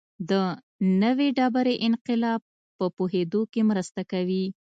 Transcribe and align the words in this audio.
د 0.29 0.31
نوې 1.01 1.27
ډبرې 1.37 1.75
انقلاب 1.87 2.41
په 2.77 2.85
پوهېدو 2.97 3.41
کې 3.51 3.61
مرسته 3.69 4.01
کوي 4.11 4.45